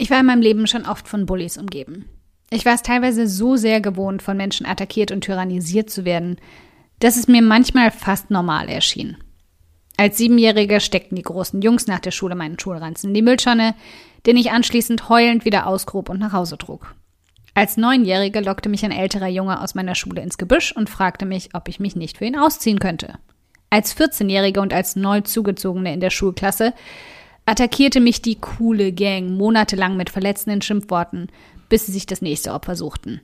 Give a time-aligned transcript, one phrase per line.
[0.00, 2.06] Ich war in meinem Leben schon oft von Bullies umgeben.
[2.48, 6.38] Ich war es teilweise so sehr gewohnt, von Menschen attackiert und tyrannisiert zu werden,
[7.00, 9.18] dass es mir manchmal fast normal erschien.
[9.98, 13.74] Als Siebenjährige steckten die großen Jungs nach der Schule meinen Schulranzen in die Mülltonne,
[14.24, 16.94] den ich anschließend heulend wieder ausgrub und nach Hause trug.
[17.52, 21.50] Als Neunjährige lockte mich ein älterer Junge aus meiner Schule ins Gebüsch und fragte mich,
[21.52, 23.18] ob ich mich nicht für ihn ausziehen könnte.
[23.68, 26.72] Als 14-Jährige und als neu zugezogene in der Schulklasse
[27.50, 31.28] attackierte mich die coole Gang monatelang mit verletzenden Schimpfworten,
[31.68, 33.20] bis sie sich das nächste Opfer suchten.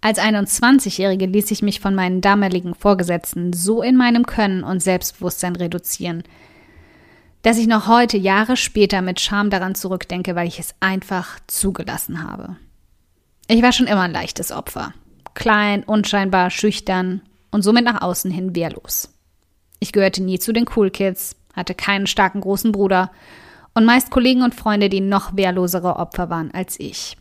[0.00, 5.54] Als 21-Jährige ließ ich mich von meinen damaligen Vorgesetzten so in meinem Können und Selbstbewusstsein
[5.54, 6.24] reduzieren,
[7.42, 12.24] dass ich noch heute, Jahre später, mit Scham daran zurückdenke, weil ich es einfach zugelassen
[12.24, 12.56] habe.
[13.46, 14.94] Ich war schon immer ein leichtes Opfer.
[15.34, 19.14] Klein, unscheinbar, schüchtern und somit nach außen hin wehrlos.
[19.78, 23.10] Ich gehörte nie zu den Cool Kids, hatte keinen starken großen Bruder
[23.74, 27.16] und meist Kollegen und Freunde, die noch wehrlosere Opfer waren als ich.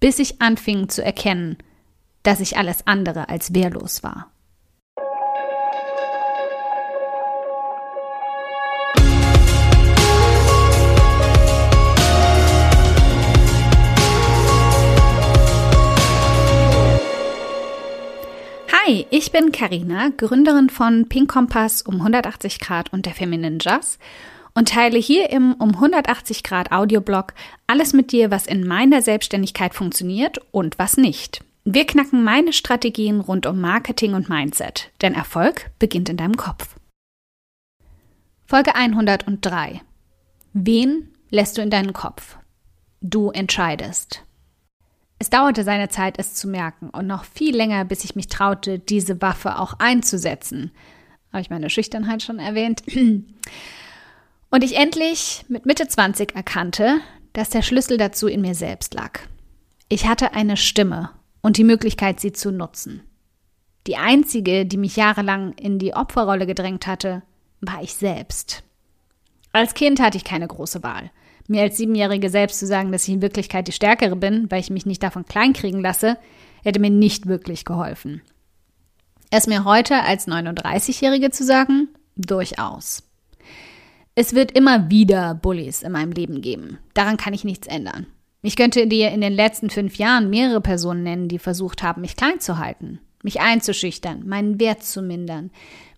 [0.00, 1.58] Bis ich anfing zu erkennen,
[2.22, 4.30] dass ich alles andere als wehrlos war.
[18.90, 24.00] Hi, ich bin Karina, Gründerin von Pink Kompass um 180 Grad und der Feminine Jazz
[24.52, 27.34] und teile hier im um 180 Grad Audioblog
[27.68, 31.44] alles mit dir, was in meiner Selbstständigkeit funktioniert und was nicht.
[31.62, 36.74] Wir knacken meine Strategien rund um Marketing und Mindset, denn Erfolg beginnt in deinem Kopf.
[38.44, 39.82] Folge 103.
[40.52, 42.38] Wen lässt du in deinen Kopf?
[43.00, 44.24] Du entscheidest.
[45.22, 48.78] Es dauerte seine Zeit, es zu merken und noch viel länger, bis ich mich traute,
[48.78, 50.72] diese Waffe auch einzusetzen.
[51.30, 52.82] Habe ich meine Schüchternheit schon erwähnt?
[54.52, 57.00] Und ich endlich mit Mitte 20 erkannte,
[57.34, 59.20] dass der Schlüssel dazu in mir selbst lag.
[59.88, 61.10] Ich hatte eine Stimme
[61.40, 63.02] und die Möglichkeit, sie zu nutzen.
[63.86, 67.22] Die einzige, die mich jahrelang in die Opferrolle gedrängt hatte,
[67.60, 68.64] war ich selbst.
[69.52, 71.10] Als Kind hatte ich keine große Wahl.
[71.50, 74.70] Mir als Siebenjährige selbst zu sagen, dass ich in Wirklichkeit die Stärkere bin, weil ich
[74.70, 76.16] mich nicht davon kleinkriegen lasse,
[76.62, 78.22] hätte mir nicht wirklich geholfen.
[79.32, 83.02] Es mir heute als 39-Jährige zu sagen, durchaus.
[84.14, 86.78] Es wird immer wieder Bullies in meinem Leben geben.
[86.94, 88.06] Daran kann ich nichts ändern.
[88.42, 92.14] Ich könnte dir in den letzten fünf Jahren mehrere Personen nennen, die versucht haben, mich
[92.14, 95.50] klein zu halten, mich einzuschüchtern, meinen Wert zu mindern,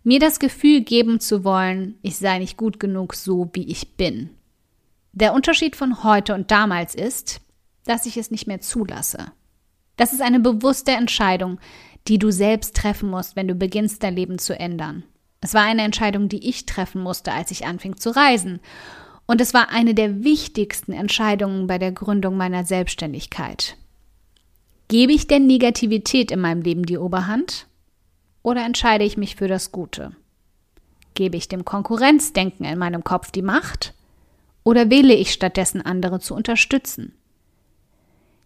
[0.03, 4.31] mir das Gefühl geben zu wollen, ich sei nicht gut genug so, wie ich bin.
[5.13, 7.43] Der Unterschied von heute und damals ist,
[7.85, 9.27] dass ich es nicht mehr zulasse.
[9.97, 11.61] Das ist eine bewusste Entscheidung,
[12.09, 15.05] die du selbst treffen musst, wenn du beginnst, dein Leben zu ändern.
[15.43, 18.61] Es war eine Entscheidung, die ich treffen musste, als ich anfing zu reisen.
[19.27, 23.77] Und es war eine der wichtigsten Entscheidungen bei der Gründung meiner Selbstständigkeit.
[24.89, 27.67] Gebe ich der Negativität in meinem Leben die Oberhand?
[28.43, 30.17] Oder entscheide ich mich für das Gute?
[31.15, 33.95] Gebe ich dem Konkurrenzdenken in meinem Kopf die Macht?
[34.65, 37.15] Oder wähle ich stattdessen andere zu unterstützen?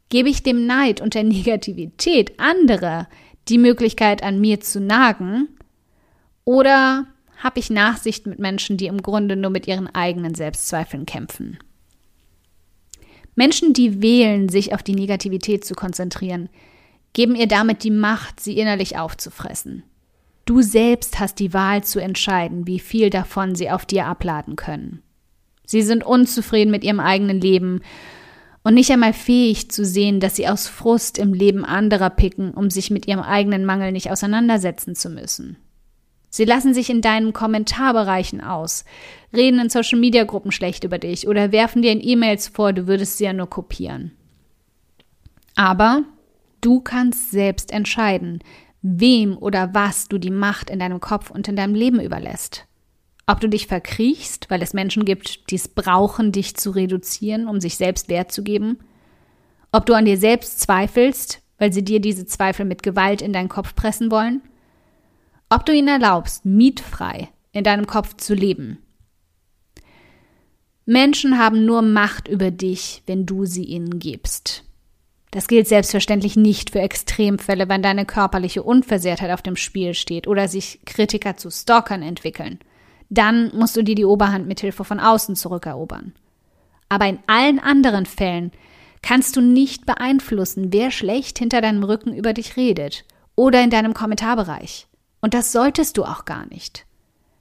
[0.09, 3.09] Gebe ich dem Neid und der Negativität anderer
[3.49, 5.49] die Möglichkeit an mir zu nagen?
[6.44, 7.06] Oder
[7.38, 11.59] habe ich Nachsicht mit Menschen, die im Grunde nur mit ihren eigenen Selbstzweifeln kämpfen?
[13.34, 16.49] Menschen, die wählen, sich auf die Negativität zu konzentrieren,
[17.12, 19.82] geben ihr damit die Macht, sie innerlich aufzufressen.
[20.47, 25.03] Du selbst hast die Wahl zu entscheiden, wie viel davon sie auf dir abladen können.
[25.66, 27.82] Sie sind unzufrieden mit ihrem eigenen Leben
[28.62, 32.71] und nicht einmal fähig zu sehen, dass sie aus Frust im Leben anderer picken, um
[32.71, 35.56] sich mit ihrem eigenen Mangel nicht auseinandersetzen zu müssen.
[36.31, 38.84] Sie lassen sich in deinen Kommentarbereichen aus,
[39.32, 42.87] reden in Social Media Gruppen schlecht über dich oder werfen dir in E-Mails vor, du
[42.87, 44.12] würdest sie ja nur kopieren.
[45.55, 46.03] Aber
[46.60, 48.41] du kannst selbst entscheiden,
[48.82, 52.66] wem oder was du die Macht in deinem Kopf und in deinem Leben überlässt.
[53.28, 57.60] Ob du dich verkriechst, weil es Menschen gibt, die es brauchen, dich zu reduzieren, um
[57.60, 58.78] sich selbst Wert zu geben.
[59.73, 63.49] Ob du an dir selbst zweifelst, weil sie dir diese Zweifel mit Gewalt in deinen
[63.49, 64.43] Kopf pressen wollen.
[65.49, 68.78] Ob du ihnen erlaubst, mietfrei in deinem Kopf zu leben.
[70.84, 74.62] Menschen haben nur Macht über dich, wenn du sie ihnen gibst.
[75.32, 80.46] Das gilt selbstverständlich nicht für Extremfälle, wenn deine körperliche Unversehrtheit auf dem Spiel steht oder
[80.46, 82.61] sich Kritiker zu Stalkern entwickeln
[83.08, 86.12] dann musst du dir die Oberhand mit Hilfe von außen zurückerobern.
[86.88, 88.53] Aber in allen anderen Fällen
[89.03, 93.05] kannst du nicht beeinflussen, wer schlecht hinter deinem Rücken über dich redet
[93.35, 94.87] oder in deinem Kommentarbereich.
[95.20, 96.87] Und das solltest du auch gar nicht.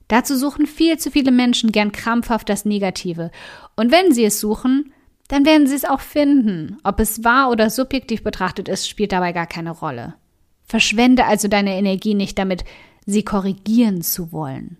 [0.08, 3.30] Dazu suchen viel zu viele Menschen gern krampfhaft das Negative.
[3.74, 4.92] Und wenn sie es suchen,
[5.28, 6.78] dann werden sie es auch finden.
[6.84, 10.14] Ob es wahr oder subjektiv betrachtet ist, spielt dabei gar keine Rolle.
[10.64, 12.64] Verschwende also deine Energie nicht damit,
[13.04, 14.78] sie korrigieren zu wollen.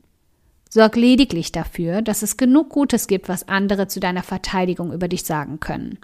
[0.77, 5.23] Sorg lediglich dafür, dass es genug Gutes gibt, was andere zu deiner Verteidigung über dich
[5.23, 5.99] sagen können.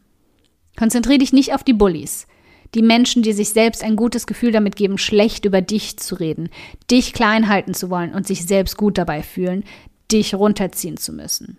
[0.79, 2.27] Konzentriere dich nicht auf die Bullies,
[2.75, 6.49] die Menschen, die sich selbst ein gutes Gefühl damit geben, schlecht über dich zu reden,
[6.91, 9.65] dich klein halten zu wollen und sich selbst gut dabei fühlen,
[10.11, 11.59] dich runterziehen zu müssen.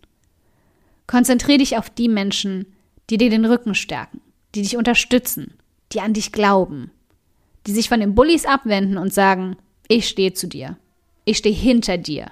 [1.06, 2.66] Konzentriere dich auf die Menschen,
[3.12, 4.22] die dir den Rücken stärken,
[4.56, 5.54] die dich unterstützen,
[5.92, 6.90] die an dich glauben,
[7.68, 9.56] die sich von den Bullies abwenden und sagen,
[9.88, 10.78] ich stehe zu dir,
[11.26, 12.32] ich stehe hinter dir,